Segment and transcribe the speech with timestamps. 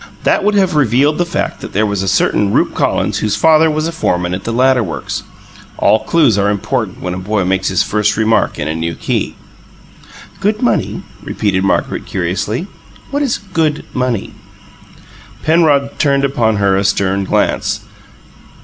[0.23, 3.69] That would have revealed the fact that there was a certain Rupe Collins whose father
[3.69, 5.21] was a foreman at the ladder works.
[5.77, 9.35] All clues are important when a boy makes his first remark in a new key.
[10.39, 12.65] "'Good money'?" repeated Margaret, curiously.
[13.11, 14.33] "What is 'good' money?"
[15.43, 17.81] Penrod turned upon her a stern glance.